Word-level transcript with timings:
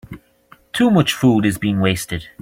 Too 0.73 0.89
much 0.89 1.13
food 1.13 1.45
is 1.45 1.59
being 1.59 1.79
wasted. 1.79 2.27